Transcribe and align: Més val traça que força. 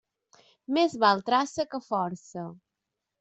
Més 0.77 0.95
val 1.03 1.21
traça 1.27 1.65
que 1.73 1.81
força. 1.91 2.47